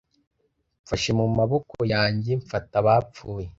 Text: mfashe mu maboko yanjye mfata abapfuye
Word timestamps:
mfashe 0.83 1.09
mu 1.19 1.25
maboko 1.37 1.75
yanjye 1.93 2.31
mfata 2.41 2.75
abapfuye 2.81 3.47